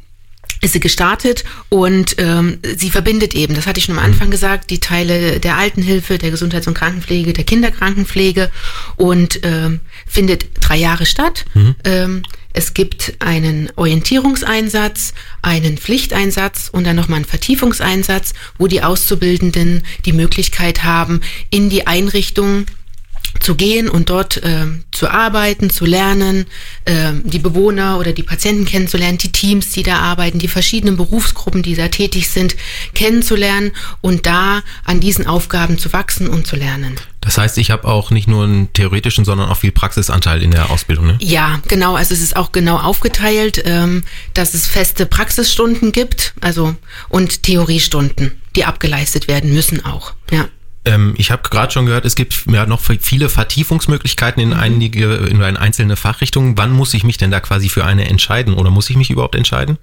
ist 0.65 0.73
sie 0.73 0.81
gestartet 0.81 1.45
und 1.69 2.17
ähm, 2.19 2.59
sie 2.77 2.91
verbindet 2.91 3.35
eben, 3.35 3.55
das 3.55 3.67
hatte 3.67 3.79
ich 3.79 3.85
schon 3.85 3.99
am 3.99 4.05
mhm. 4.05 4.13
Anfang 4.13 4.31
gesagt, 4.31 4.71
die 4.71 4.81
Teile 4.81 5.39
der 5.39 5.57
Altenhilfe, 5.59 6.17
der 6.17 6.31
Gesundheits- 6.31 6.67
und 6.67 6.75
Krankenpflege, 6.75 7.35
der 7.35 7.45
Kinderkrankenpflege 7.45 8.51
und 8.97 9.41
ähm, 9.43 9.81
findet 10.07 10.47
drei 10.61 10.77
Jahre 10.77 11.05
statt. 11.07 11.45
Mhm. 11.55 11.75
Ähm, 11.85 12.23
es 12.55 12.73
gibt 12.73 13.15
einen 13.19 13.71
Orientierungseinsatz, 13.75 15.13
einen 15.43 15.77
Pflichteinsatz 15.77 16.71
und 16.73 16.85
dann 16.85 16.97
nochmal 16.97 17.17
einen 17.17 17.25
Vertiefungseinsatz, 17.25 18.33
wo 18.59 18.69
die 18.69 18.83
Auszubildenden 18.83 19.83
die 20.05 20.13
Möglichkeit 20.13 20.85
haben, 20.85 21.21
in 21.51 21.69
die 21.69 21.89
Einrichtung 21.89 22.67
zu 23.41 23.57
gehen 23.57 23.89
und 23.89 24.09
dort 24.09 24.37
äh, 24.45 24.67
zu 24.93 25.09
arbeiten, 25.11 25.69
zu 25.69 25.85
lernen, 25.85 26.47
äh, 26.85 27.13
die 27.25 27.41
Bewohner 27.41 27.99
oder 27.99 28.13
die 28.13 28.23
Patienten 28.23 28.65
kennenzulernen, 28.65 29.19
die 29.19 29.33
Teams, 29.33 29.71
die 29.71 29.83
da 29.83 29.97
arbeiten, 29.97 30.39
die 30.39 30.47
verschiedenen 30.47 30.97
Berufsgruppen, 30.97 31.65
die 31.65 31.75
da 31.75 31.89
tätig 31.89 32.29
sind, 32.29 32.55
kennenzulernen 32.95 33.73
und 34.01 34.27
da 34.27 34.63
an 34.85 35.01
diesen 35.01 35.27
Aufgaben 35.27 35.79
zu 35.79 35.93
wachsen 35.93 36.29
und 36.29 36.47
zu 36.47 36.55
lernen. 36.55 36.95
Das 37.25 37.39
heißt, 37.39 37.57
ich 37.59 37.71
habe 37.71 37.89
auch 37.89 38.11
nicht 38.11 38.29
nur 38.29 38.45
einen 38.45 38.73
theoretischen, 38.73 39.25
sondern 39.25 39.49
auch 39.49 39.57
viel 39.57 39.73
Praxisanteil 39.73 40.43
in 40.43 40.51
der 40.51 40.71
Ausbildung. 40.71 41.07
Ne? 41.07 41.19
Ja, 41.21 41.61
genau. 41.69 41.97
Also 41.97 42.13
es 42.13 42.21
ist 42.21 42.37
auch 42.37 42.53
genau 42.53 42.77
aufgeteilt, 42.77 43.63
ähm, 43.65 44.03
dass 44.35 44.53
es 44.53 44.67
feste 44.67 45.07
Praxisstunden 45.07 45.91
gibt, 45.91 46.35
also 46.41 46.77
und 47.09 47.43
Theoriestunden, 47.43 48.33
die 48.57 48.67
abgeleistet 48.67 49.27
werden 49.27 49.53
müssen 49.55 49.85
auch. 49.85 50.13
Ja. 50.31 50.49
Ähm, 50.85 51.15
ich 51.17 51.31
habe 51.31 51.49
gerade 51.49 51.73
schon 51.73 51.87
gehört, 51.87 52.05
es 52.05 52.15
gibt 52.15 52.45
ja 52.51 52.67
noch 52.67 52.81
viele 52.81 53.31
Vertiefungsmöglichkeiten 53.31 54.43
in 54.43 54.53
einige, 54.53 55.15
in 55.15 55.43
einzelne 55.43 55.97
Fachrichtungen. 55.97 56.59
Wann 56.59 56.73
muss 56.73 56.93
ich 56.93 57.05
mich 57.05 57.17
denn 57.17 57.31
da 57.31 57.41
quasi 57.41 57.71
für 57.71 57.87
eine 57.87 58.07
entscheiden 58.07 58.53
oder 58.53 58.71
muss 58.71 58.91
ich 58.91 58.97
mich 58.97 59.11
überhaupt 59.11 59.35
entscheiden? 59.35 59.79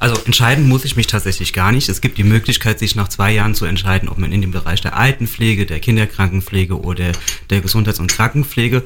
Also 0.00 0.18
entscheiden 0.24 0.66
muss 0.66 0.86
ich 0.86 0.96
mich 0.96 1.08
tatsächlich 1.08 1.52
gar 1.52 1.72
nicht. 1.72 1.90
Es 1.90 2.00
gibt 2.00 2.16
die 2.16 2.24
Möglichkeit, 2.24 2.78
sich 2.78 2.96
nach 2.96 3.08
zwei 3.08 3.32
Jahren 3.32 3.54
zu 3.54 3.66
entscheiden, 3.66 4.08
ob 4.08 4.16
man 4.16 4.32
in 4.32 4.40
dem 4.40 4.50
Bereich 4.50 4.80
der 4.80 4.96
Altenpflege, 4.96 5.66
der 5.66 5.78
Kinderkrankenpflege 5.78 6.80
oder 6.80 7.12
der 7.50 7.60
Gesundheits- 7.60 8.00
und 8.00 8.10
Krankenpflege 8.10 8.82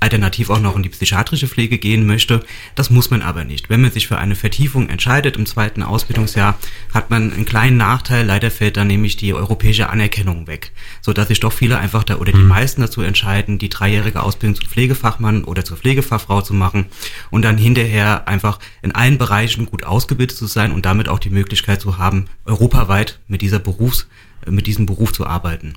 alternativ 0.00 0.50
auch 0.50 0.60
noch 0.60 0.76
in 0.76 0.82
die 0.82 0.88
psychiatrische 0.88 1.48
Pflege 1.48 1.78
gehen 1.78 2.06
möchte. 2.06 2.44
Das 2.74 2.90
muss 2.90 3.10
man 3.10 3.22
aber 3.22 3.44
nicht. 3.44 3.70
Wenn 3.70 3.80
man 3.80 3.90
sich 3.90 4.06
für 4.06 4.18
eine 4.18 4.34
Vertiefung 4.34 4.88
entscheidet 4.88 5.36
im 5.36 5.46
zweiten 5.46 5.82
Ausbildungsjahr, 5.82 6.58
hat 6.92 7.10
man 7.10 7.32
einen 7.32 7.44
kleinen 7.44 7.76
Nachteil. 7.76 8.26
Leider 8.26 8.50
fällt 8.50 8.76
dann 8.76 8.86
nämlich 8.86 9.16
die 9.16 9.34
europäische 9.34 9.88
Anerkennung 9.90 10.46
weg, 10.46 10.72
so 11.00 11.12
dass 11.12 11.28
sich 11.28 11.40
doch 11.40 11.52
viele 11.52 11.78
einfach 11.78 12.04
da 12.04 12.16
oder 12.16 12.32
die 12.32 12.38
mhm. 12.38 12.48
meisten 12.48 12.80
dazu 12.80 13.00
entscheiden, 13.00 13.58
die 13.58 13.68
dreijährige 13.68 14.22
Ausbildung 14.22 14.56
zum 14.56 14.68
Pflegefachmann 14.68 15.44
oder 15.44 15.64
zur 15.64 15.76
Pflegefachfrau 15.76 16.42
zu 16.42 16.54
machen 16.54 16.86
und 17.30 17.42
dann 17.42 17.58
hinterher 17.58 18.28
einfach 18.28 18.58
in 18.82 18.92
allen 18.92 19.18
Bereichen 19.18 19.66
gut 19.66 19.84
ausgebildet 19.84 20.36
zu 20.36 20.46
sein 20.46 20.72
und 20.72 20.84
damit 20.86 21.08
auch 21.08 21.18
die 21.18 21.30
Möglichkeit 21.30 21.80
zu 21.80 21.98
haben, 21.98 22.26
europaweit 22.44 23.18
mit 23.28 23.42
dieser 23.42 23.58
Berufs 23.58 24.06
mit 24.48 24.66
diesem 24.66 24.86
Beruf 24.86 25.12
zu 25.12 25.26
arbeiten. 25.26 25.74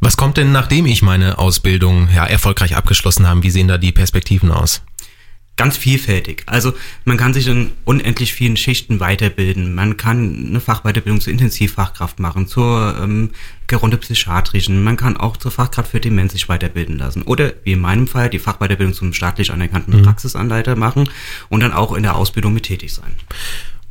Was 0.00 0.16
kommt 0.16 0.38
denn, 0.38 0.50
nachdem 0.50 0.86
ich 0.86 1.02
meine 1.02 1.38
Ausbildung 1.38 2.08
ja, 2.14 2.24
erfolgreich 2.24 2.74
abgeschlossen 2.74 3.28
habe? 3.28 3.42
Wie 3.42 3.50
sehen 3.50 3.68
da 3.68 3.76
die 3.76 3.92
Perspektiven 3.92 4.50
aus? 4.50 4.82
Ganz 5.56 5.76
vielfältig. 5.76 6.44
Also 6.46 6.72
man 7.04 7.18
kann 7.18 7.34
sich 7.34 7.46
in 7.46 7.72
unendlich 7.84 8.32
vielen 8.32 8.56
Schichten 8.56 8.98
weiterbilden. 8.98 9.74
Man 9.74 9.98
kann 9.98 10.46
eine 10.46 10.60
Fachweiterbildung 10.60 11.20
zur 11.20 11.34
Intensivfachkraft 11.34 12.18
machen, 12.18 12.46
zur 12.46 12.96
ähm, 12.98 13.32
gerontopsychiatrischen. 13.66 14.82
Man 14.82 14.96
kann 14.96 15.18
auch 15.18 15.36
zur 15.36 15.50
Fachkraft 15.50 15.90
für 15.90 16.00
Demenz 16.00 16.32
sich 16.32 16.48
weiterbilden 16.48 16.96
lassen. 16.96 17.20
Oder 17.24 17.52
wie 17.64 17.72
in 17.72 17.80
meinem 17.80 18.06
Fall 18.06 18.30
die 18.30 18.38
Fachweiterbildung 18.38 18.94
zum 18.94 19.12
staatlich 19.12 19.52
anerkannten 19.52 19.98
mhm. 19.98 20.02
Praxisanleiter 20.02 20.76
machen 20.76 21.10
und 21.50 21.60
dann 21.60 21.74
auch 21.74 21.92
in 21.92 22.04
der 22.04 22.16
Ausbildung 22.16 22.54
mit 22.54 22.62
tätig 22.62 22.94
sein. 22.94 23.12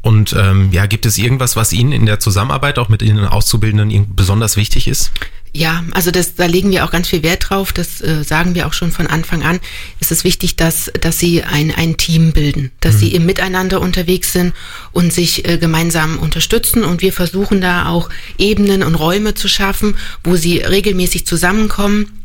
Und 0.01 0.34
ähm, 0.38 0.70
ja, 0.72 0.86
gibt 0.86 1.06
es 1.06 1.18
irgendwas, 1.18 1.56
was 1.56 1.74
Ihnen 1.74 1.91
in 1.91 2.06
der 2.06 2.20
Zusammenarbeit 2.20 2.79
auch 2.79 2.88
mit 2.89 3.01
Ihnen 3.01 3.25
Auszubildenden 3.25 4.15
besonders 4.15 4.56
wichtig 4.56 4.88
ist? 4.88 5.12
Ja, 5.51 5.84
also 5.91 6.12
das, 6.12 6.36
da 6.36 6.46
legen 6.46 6.70
wir 6.70 6.86
auch 6.86 6.91
ganz 6.91 7.08
viel 7.08 7.24
Wert 7.24 7.50
drauf. 7.50 7.74
Das 7.74 8.01
äh, 8.01 8.24
sagen 8.24 8.53
wir 8.53 8.68
auch 8.68 8.74
schon 8.74 8.91
von 8.91 9.08
Anfang 9.08 9.44
an. 9.44 9.60
Es 10.00 10.12
ist 10.12 10.24
wichtig, 10.24 10.56
dass, 10.56 10.91
dass 11.01 11.18
sie 11.18 11.44
ein, 11.44 11.74
ein 11.75 11.98
Team 11.98 12.34
bilden, 12.34 12.72
dass 12.82 12.96
mhm. 12.96 13.00
sie 13.00 13.15
im 13.15 13.25
Miteinander 13.25 13.82
unterwegs 13.82 14.32
sind 14.32 14.53
und 14.91 15.12
sich 15.12 15.48
äh, 15.48 15.58
gemeinsam 15.58 16.20
unterstützen. 16.20 16.84
Und 16.84 17.01
wir 17.01 17.12
versuchen 17.12 17.62
da 17.62 17.88
auch 17.88 18.10
Ebenen 18.38 18.84
und 18.84 18.96
Räume 18.96 19.34
zu 19.34 19.48
schaffen, 19.48 19.98
wo 20.24 20.36
sie 20.36 20.60
regelmäßig 20.60 21.25
zusammenkommen 21.25 22.18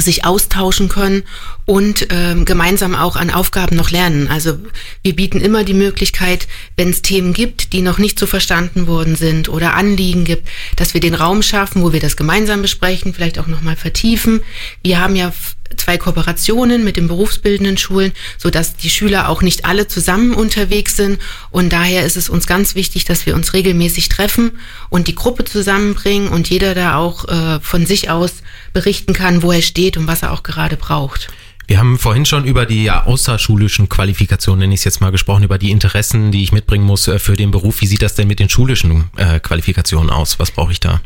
sich 0.00 0.24
austauschen 0.24 0.88
können 0.88 1.24
und 1.64 2.06
ähm, 2.10 2.44
gemeinsam 2.44 2.94
auch 2.94 3.16
an 3.16 3.30
Aufgaben 3.30 3.76
noch 3.76 3.90
lernen. 3.90 4.28
Also 4.28 4.58
wir 5.02 5.14
bieten 5.14 5.40
immer 5.40 5.64
die 5.64 5.74
Möglichkeit, 5.74 6.48
wenn 6.76 6.90
es 6.90 7.02
Themen 7.02 7.32
gibt, 7.32 7.72
die 7.72 7.82
noch 7.82 7.98
nicht 7.98 8.18
so 8.18 8.26
verstanden 8.26 8.86
worden 8.86 9.16
sind 9.16 9.48
oder 9.48 9.74
Anliegen 9.74 10.24
gibt, 10.24 10.48
dass 10.76 10.94
wir 10.94 11.00
den 11.00 11.14
Raum 11.14 11.42
schaffen, 11.42 11.82
wo 11.82 11.92
wir 11.92 12.00
das 12.00 12.16
gemeinsam 12.16 12.62
besprechen, 12.62 13.12
vielleicht 13.12 13.38
auch 13.38 13.46
nochmal 13.46 13.76
vertiefen. 13.76 14.40
Wir 14.82 15.00
haben 15.00 15.16
ja 15.16 15.32
zwei 15.76 15.98
Kooperationen 15.98 16.84
mit 16.84 16.96
den 16.96 17.08
berufsbildenden 17.08 17.78
Schulen, 17.78 18.12
so 18.36 18.50
dass 18.50 18.76
die 18.76 18.90
Schüler 18.90 19.28
auch 19.28 19.42
nicht 19.42 19.64
alle 19.64 19.88
zusammen 19.88 20.34
unterwegs 20.34 20.96
sind. 20.96 21.18
Und 21.50 21.72
daher 21.72 22.04
ist 22.04 22.16
es 22.16 22.28
uns 22.28 22.46
ganz 22.46 22.74
wichtig, 22.74 23.04
dass 23.04 23.26
wir 23.26 23.34
uns 23.34 23.52
regelmäßig 23.52 24.08
treffen 24.08 24.58
und 24.88 25.08
die 25.08 25.14
Gruppe 25.14 25.44
zusammenbringen 25.44 26.28
und 26.28 26.48
jeder 26.50 26.74
da 26.74 26.96
auch 26.96 27.28
äh, 27.28 27.60
von 27.60 27.86
sich 27.86 28.10
aus 28.10 28.42
berichten 28.72 29.12
kann, 29.12 29.42
wo 29.42 29.52
er 29.52 29.62
steht 29.62 29.96
und 29.96 30.06
was 30.06 30.22
er 30.22 30.32
auch 30.32 30.42
gerade 30.42 30.76
braucht. 30.76 31.28
Wir 31.68 31.78
haben 31.78 31.98
vorhin 31.98 32.24
schon 32.24 32.46
über 32.46 32.64
die 32.64 32.90
außerschulischen 32.90 33.90
Qualifikationen, 33.90 34.60
nenne 34.60 34.74
ich 34.74 34.80
es 34.80 34.84
jetzt 34.84 35.02
mal, 35.02 35.12
gesprochen, 35.12 35.44
über 35.44 35.58
die 35.58 35.70
Interessen, 35.70 36.32
die 36.32 36.42
ich 36.42 36.50
mitbringen 36.50 36.84
muss 36.84 37.06
äh, 37.08 37.18
für 37.18 37.36
den 37.36 37.50
Beruf. 37.50 37.82
Wie 37.82 37.86
sieht 37.86 38.00
das 38.00 38.14
denn 38.14 38.26
mit 38.26 38.38
den 38.38 38.48
schulischen 38.48 39.10
äh, 39.16 39.38
Qualifikationen 39.38 40.08
aus? 40.08 40.38
Was 40.38 40.50
brauche 40.50 40.72
ich 40.72 40.80
da? 40.80 41.02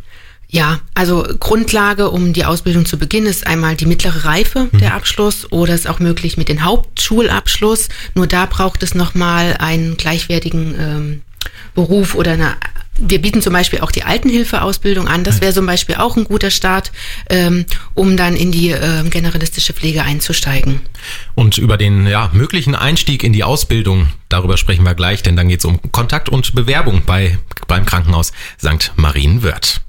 Ja, 0.53 0.81
also 0.93 1.27
Grundlage, 1.41 2.11
um 2.11 2.35
die 2.35 2.45
Ausbildung 2.45 2.85
zu 2.85 2.99
beginnen, 2.99 3.27
ist 3.27 3.47
einmal 3.47 3.75
die 3.75 3.87
mittlere 3.87 4.27
Reife, 4.27 4.69
mhm. 4.71 4.79
der 4.79 4.95
Abschluss, 4.95 5.51
oder 5.51 5.75
ist 5.75 5.89
auch 5.89 5.99
möglich 5.99 6.37
mit 6.37 6.51
dem 6.51 6.63
Hauptschulabschluss. 6.63 7.89
Nur 8.15 8.27
da 8.27 8.45
braucht 8.45 8.83
es 8.83 8.95
nochmal 8.95 9.57
einen 9.59 9.97
gleichwertigen 9.97 10.75
ähm, 10.79 11.23
Beruf 11.75 12.15
oder 12.15 12.33
eine 12.33 12.57
wir 12.99 13.23
bieten 13.23 13.41
zum 13.41 13.55
Beispiel 13.55 13.81
auch 13.81 13.91
die 13.91 14.03
Altenhilfeausbildung 14.03 15.09
an. 15.09 15.25
Das 15.25 15.41
wäre 15.41 15.53
zum 15.53 15.65
Beispiel 15.65 15.95
auch 15.95 16.17
ein 16.17 16.25
guter 16.25 16.51
Start, 16.51 16.93
ähm, 17.31 17.65
um 17.95 18.19
dann 18.19 18.37
in 18.37 18.53
die 18.53 18.71
äh, 18.71 19.03
generalistische 19.09 19.73
Pflege 19.73 20.03
einzusteigen. 20.03 20.83
Und 21.35 21.57
über 21.57 21.79
den 21.79 22.07
ja, 22.07 22.31
möglichen 22.35 22.75
Einstieg 22.75 23.25
in 23.25 23.33
die 23.33 23.45
Ausbildung, 23.45 24.09
darüber 24.29 24.59
sprechen 24.59 24.85
wir 24.85 24.95
gleich, 24.95 25.23
denn 25.23 25.37
dann 25.37 25.49
geht 25.49 25.61
es 25.61 25.65
um 25.65 25.81
Kontakt 25.91 26.29
und 26.29 26.55
Bewerbung 26.55 27.03
bei, 27.07 27.39
beim 27.67 27.87
Krankenhaus 27.87 28.33
St. 28.61 28.93
Marienwörth. 28.97 29.82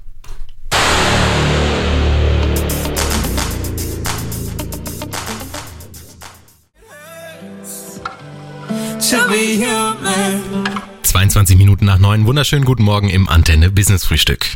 To 9.10 9.16
be 9.28 9.58
human. 9.58 10.64
22 11.02 11.58
Minuten 11.58 11.84
nach 11.84 11.98
neun. 11.98 12.24
Wunderschönen 12.24 12.64
guten 12.64 12.82
Morgen 12.82 13.10
im 13.10 13.28
Antenne 13.28 13.70
Business 13.70 14.04
Frühstück. 14.04 14.46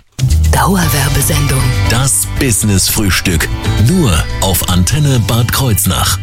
Dauerwerbesendung. 0.52 1.62
Das 1.90 2.26
Business 2.40 2.88
Frühstück. 2.88 3.46
Nur 3.88 4.10
auf 4.40 4.70
Antenne 4.70 5.20
Bad 5.26 5.52
Kreuznach. 5.52 6.18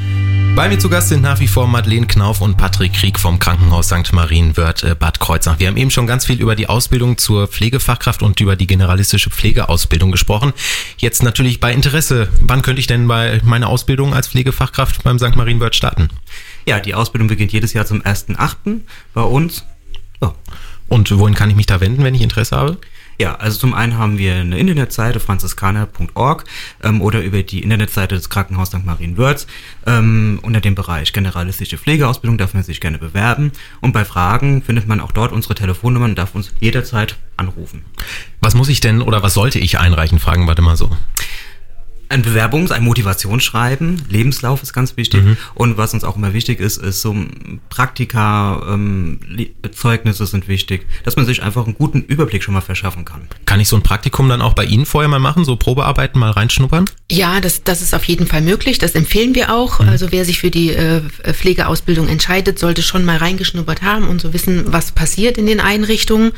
Bei 0.55 0.69
mir 0.69 0.79
zu 0.79 0.89
Gast 0.89 1.09
sind 1.09 1.21
nach 1.21 1.39
wie 1.39 1.47
vor 1.47 1.67
Madeleine 1.67 2.07
Knauf 2.07 2.41
und 2.41 2.57
Patrick 2.57 2.93
Krieg 2.93 3.19
vom 3.19 3.37
Krankenhaus 3.37 3.87
St. 3.87 4.11
Marienwörth 4.11 4.83
äh, 4.83 4.95
Bad 4.95 5.19
Kreuznach. 5.19 5.59
Wir 5.59 5.67
haben 5.67 5.77
eben 5.77 5.91
schon 5.91 6.07
ganz 6.07 6.25
viel 6.25 6.41
über 6.41 6.55
die 6.55 6.67
Ausbildung 6.67 7.19
zur 7.19 7.47
Pflegefachkraft 7.47 8.23
und 8.23 8.39
über 8.39 8.55
die 8.55 8.65
generalistische 8.65 9.29
Pflegeausbildung 9.29 10.11
gesprochen. 10.11 10.53
Jetzt 10.97 11.21
natürlich 11.21 11.59
bei 11.59 11.73
Interesse, 11.73 12.29
wann 12.41 12.63
könnte 12.63 12.79
ich 12.79 12.87
denn 12.87 13.07
bei 13.07 13.39
meiner 13.43 13.67
Ausbildung 13.67 14.15
als 14.15 14.29
Pflegefachkraft 14.29 15.03
beim 15.03 15.19
St. 15.19 15.35
Marienwörth 15.35 15.75
starten? 15.75 16.09
Ja, 16.65 16.79
die 16.79 16.95
Ausbildung 16.95 17.27
beginnt 17.27 17.51
jedes 17.51 17.73
Jahr 17.73 17.85
zum 17.85 18.01
1.8. 18.01 18.81
bei 19.13 19.21
uns. 19.21 19.65
Ja. 20.21 20.33
Und 20.87 21.17
wohin 21.17 21.35
kann 21.35 21.49
ich 21.49 21.55
mich 21.55 21.65
da 21.65 21.79
wenden, 21.81 22.03
wenn 22.03 22.15
ich 22.15 22.21
Interesse 22.21 22.55
habe? 22.55 22.77
Ja, 23.17 23.35
also 23.35 23.57
zum 23.57 23.73
einen 23.73 23.97
haben 23.97 24.17
wir 24.17 24.35
eine 24.35 24.57
Internetseite 24.57 25.21
franziskaner.org 25.21 26.43
ähm, 26.83 27.01
oder 27.01 27.21
über 27.21 27.43
die 27.43 27.63
Internetseite 27.63 28.15
des 28.15 28.29
Krankenhauses 28.29 28.77
St. 28.77 28.85
Marienwörth 28.85 29.47
ähm, 29.85 30.39
unter 30.41 30.59
dem 30.59 30.75
Bereich 30.75 31.13
generalistische 31.13 31.77
Pflegeausbildung 31.77 32.37
darf 32.37 32.53
man 32.53 32.63
sich 32.63 32.81
gerne 32.81 32.97
bewerben 32.97 33.53
und 33.79 33.93
bei 33.93 34.03
Fragen 34.03 34.61
findet 34.63 34.87
man 34.87 34.99
auch 34.99 35.13
dort 35.13 35.31
unsere 35.31 35.55
Telefonnummern 35.55 36.11
und 36.11 36.17
darf 36.17 36.35
uns 36.35 36.51
jederzeit 36.59 37.15
anrufen. 37.37 37.85
Was 38.41 38.53
muss 38.53 38.67
ich 38.67 38.81
denn 38.81 39.01
oder 39.01 39.23
was 39.23 39.33
sollte 39.33 39.59
ich 39.59 39.79
einreichen? 39.79 40.19
Fragen 40.19 40.45
wir 40.45 40.61
mal 40.61 40.75
so 40.75 40.91
ein 42.09 42.23
Bewerbungs-, 42.23 42.71
ein 42.71 42.83
Motivationsschreiben, 42.83 44.03
Lebenslauf 44.09 44.63
ist 44.63 44.73
ganz 44.73 44.97
wichtig. 44.97 45.23
Mhm. 45.23 45.37
Und 45.53 45.77
was 45.77 45.93
uns 45.93 46.03
auch 46.03 46.15
immer 46.15 46.33
wichtig 46.33 46.59
ist, 46.59 46.77
ist 46.77 47.01
so 47.01 47.15
Praktika, 47.69 48.61
ähm, 48.67 49.19
Zeugnisse 49.71 50.25
sind 50.25 50.47
wichtig, 50.47 50.85
dass 51.03 51.15
man 51.15 51.25
sich 51.25 51.43
einfach 51.43 51.65
einen 51.65 51.75
guten 51.75 52.01
Überblick 52.01 52.43
schon 52.43 52.53
mal 52.53 52.61
verschaffen 52.61 53.05
kann. 53.05 53.27
Kann 53.45 53.59
ich 53.59 53.67
so 53.67 53.75
ein 53.75 53.83
Praktikum 53.83 54.29
dann 54.29 54.41
auch 54.41 54.53
bei 54.53 54.65
Ihnen 54.65 54.85
vorher 54.85 55.09
mal 55.09 55.19
machen, 55.19 55.45
so 55.45 55.55
Probearbeiten 55.55 56.19
mal 56.19 56.31
reinschnuppern? 56.31 56.85
Ja, 57.11 57.41
das, 57.41 57.63
das 57.63 57.81
ist 57.81 57.93
auf 57.93 58.03
jeden 58.05 58.27
Fall 58.27 58.41
möglich. 58.41 58.77
Das 58.77 58.95
empfehlen 58.95 59.35
wir 59.35 59.53
auch. 59.53 59.79
Mhm. 59.79 59.89
Also 59.89 60.11
wer 60.11 60.25
sich 60.25 60.39
für 60.39 60.51
die 60.51 60.71
äh, 60.71 61.01
Pflegeausbildung 61.23 62.07
entscheidet, 62.07 62.59
sollte 62.59 62.81
schon 62.81 63.05
mal 63.05 63.17
reingeschnuppert 63.17 63.81
haben 63.81 64.07
und 64.07 64.21
so 64.21 64.33
wissen, 64.33 64.65
was 64.67 64.91
passiert 64.91 65.37
in 65.37 65.45
den 65.45 65.59
Einrichtungen. 65.59 66.31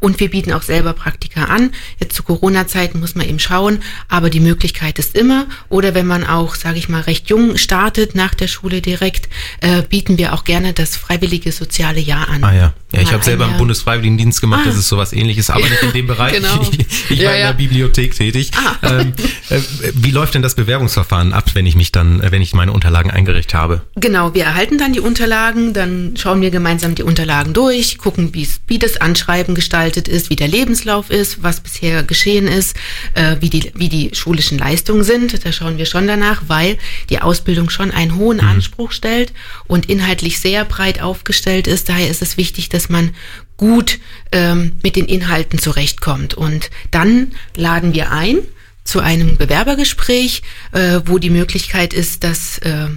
Und 0.00 0.20
wir 0.20 0.30
bieten 0.30 0.52
auch 0.52 0.62
selber 0.62 0.92
Praktika 0.92 1.44
an. 1.44 1.70
Jetzt 2.00 2.14
zu 2.14 2.22
Corona-Zeiten 2.22 3.00
muss 3.00 3.14
man 3.14 3.28
eben 3.28 3.38
schauen, 3.38 3.80
aber 4.08 4.30
die 4.30 4.40
Möglichkeit 4.40 4.98
ist 4.98 5.13
immer. 5.16 5.46
Oder 5.68 5.94
wenn 5.94 6.06
man 6.06 6.24
auch, 6.24 6.54
sage 6.54 6.78
ich 6.78 6.88
mal, 6.88 7.02
recht 7.02 7.28
jung 7.30 7.56
startet 7.56 8.14
nach 8.14 8.34
der 8.34 8.48
Schule 8.48 8.80
direkt, 8.80 9.28
äh, 9.60 9.82
bieten 9.82 10.18
wir 10.18 10.32
auch 10.32 10.44
gerne 10.44 10.72
das 10.72 10.96
freiwillige 10.96 11.52
soziale 11.52 12.00
Jahr 12.00 12.28
an. 12.28 12.44
Ah 12.44 12.52
ja, 12.52 12.72
ja 12.92 13.00
ich 13.00 13.12
habe 13.12 13.24
selber 13.24 13.46
einen 13.46 13.56
Bundesfreiwilligendienst 13.56 14.40
gemacht, 14.40 14.62
ah. 14.64 14.68
das 14.68 14.76
ist 14.76 14.88
sowas 14.88 15.12
ähnliches, 15.12 15.50
aber 15.50 15.68
nicht 15.68 15.82
in 15.82 15.92
dem 15.92 16.06
Bereich. 16.14 16.34
genau. 16.34 16.60
Ich, 16.60 17.10
ich 17.10 17.18
ja, 17.18 17.28
war 17.28 17.36
ja. 17.36 17.50
in 17.50 17.56
der 17.56 17.64
Bibliothek 17.64 18.14
tätig. 18.14 18.50
Ah. 18.56 19.00
Ähm, 19.00 19.12
äh, 19.50 19.60
wie 19.94 20.10
läuft 20.10 20.34
denn 20.34 20.42
das 20.42 20.54
Bewerbungsverfahren 20.54 21.32
ab, 21.32 21.50
wenn 21.54 21.66
ich 21.66 21.76
mich 21.76 21.92
dann, 21.92 22.20
äh, 22.20 22.32
wenn 22.32 22.42
ich 22.42 22.54
meine 22.54 22.72
Unterlagen 22.72 23.10
eingerichtet 23.10 23.54
habe? 23.54 23.82
Genau, 23.96 24.34
wir 24.34 24.44
erhalten 24.44 24.78
dann 24.78 24.92
die 24.92 25.00
Unterlagen, 25.00 25.72
dann 25.72 26.14
schauen 26.16 26.40
wir 26.40 26.50
gemeinsam 26.50 26.94
die 26.94 27.02
Unterlagen 27.02 27.52
durch, 27.52 27.98
gucken, 27.98 28.32
wie 28.34 28.78
das 28.78 28.96
Anschreiben 29.00 29.54
gestaltet 29.54 30.08
ist, 30.08 30.30
wie 30.30 30.36
der 30.36 30.48
Lebenslauf 30.48 31.10
ist, 31.10 31.42
was 31.42 31.60
bisher 31.60 32.02
geschehen 32.02 32.48
ist, 32.48 32.76
äh, 33.14 33.36
wie, 33.40 33.50
die, 33.50 33.72
wie 33.74 33.88
die 33.88 34.10
schulischen 34.12 34.58
Leistungen 34.58 35.03
sind. 35.04 35.44
Da 35.44 35.52
schauen 35.52 35.78
wir 35.78 35.86
schon 35.86 36.06
danach, 36.06 36.42
weil 36.48 36.78
die 37.10 37.20
Ausbildung 37.20 37.70
schon 37.70 37.90
einen 37.90 38.16
hohen 38.16 38.38
mhm. 38.38 38.48
Anspruch 38.48 38.92
stellt 38.92 39.32
und 39.66 39.88
inhaltlich 39.88 40.40
sehr 40.40 40.64
breit 40.64 41.00
aufgestellt 41.00 41.66
ist. 41.66 41.88
Daher 41.88 42.10
ist 42.10 42.22
es 42.22 42.36
wichtig, 42.36 42.68
dass 42.68 42.88
man 42.88 43.14
gut 43.56 43.98
ähm, 44.32 44.72
mit 44.82 44.96
den 44.96 45.06
Inhalten 45.06 45.58
zurechtkommt. 45.58 46.34
Und 46.34 46.70
dann 46.90 47.32
laden 47.56 47.94
wir 47.94 48.10
ein 48.10 48.38
zu 48.84 49.00
einem 49.00 49.36
Bewerbergespräch, 49.36 50.42
äh, 50.72 51.00
wo 51.06 51.18
die 51.18 51.30
Möglichkeit 51.30 51.94
ist, 51.94 52.24
dass 52.24 52.58
äh, 52.58 52.88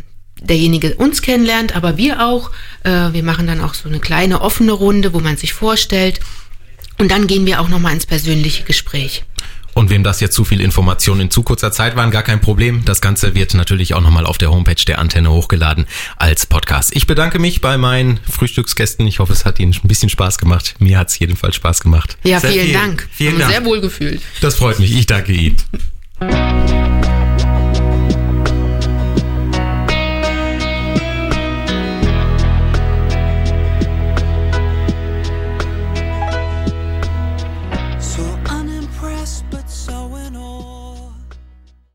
derjenige 0.41 0.95
uns 0.95 1.21
kennenlernt, 1.21 1.75
aber 1.75 1.97
wir 1.97 2.25
auch. 2.25 2.51
Äh, 2.83 3.13
wir 3.13 3.23
machen 3.23 3.47
dann 3.47 3.61
auch 3.61 3.73
so 3.73 3.87
eine 3.87 3.99
kleine 3.99 4.41
offene 4.41 4.73
Runde, 4.73 5.13
wo 5.13 5.19
man 5.19 5.37
sich 5.37 5.53
vorstellt. 5.53 6.19
Und 6.99 7.11
dann 7.11 7.27
gehen 7.27 7.45
wir 7.45 7.61
auch 7.61 7.69
nochmal 7.69 7.93
ins 7.93 8.05
persönliche 8.05 8.63
Gespräch. 8.63 9.23
Und 9.77 9.91
wem 9.91 10.03
das 10.03 10.21
jetzt 10.21 10.33
zu 10.33 10.43
viel 10.43 10.59
Information 10.59 11.19
in 11.19 11.29
zu 11.29 11.43
kurzer 11.43 11.71
Zeit 11.71 11.95
waren, 11.95 12.09
gar 12.09 12.23
kein 12.23 12.41
Problem. 12.41 12.83
Das 12.83 12.99
Ganze 12.99 13.35
wird 13.35 13.53
natürlich 13.53 13.93
auch 13.93 14.01
nochmal 14.01 14.25
auf 14.25 14.39
der 14.39 14.49
Homepage 14.49 14.83
der 14.87 14.97
Antenne 14.97 15.31
hochgeladen 15.31 15.85
als 16.15 16.47
Podcast. 16.47 16.95
Ich 16.95 17.05
bedanke 17.05 17.37
mich 17.37 17.61
bei 17.61 17.77
meinen 17.77 18.19
Frühstücksgästen. 18.27 19.05
Ich 19.05 19.19
hoffe, 19.19 19.33
es 19.33 19.45
hat 19.45 19.59
Ihnen 19.59 19.75
ein 19.75 19.87
bisschen 19.87 20.09
Spaß 20.09 20.39
gemacht. 20.39 20.73
Mir 20.79 20.97
hat 20.97 21.09
es 21.09 21.19
jedenfalls 21.19 21.57
Spaß 21.57 21.81
gemacht. 21.81 22.17
Ja, 22.23 22.39
vielen 22.39 22.71
Sehr 22.71 22.73
Dank. 22.73 23.07
Vielen 23.11 23.37
Dank. 23.37 23.51
Sehr 23.51 23.65
wohl 23.65 23.79
gefühlt. 23.79 24.23
Das 24.41 24.55
freut 24.55 24.79
mich. 24.79 24.97
Ich 24.97 25.05
danke 25.05 25.33
Ihnen. 25.33 25.57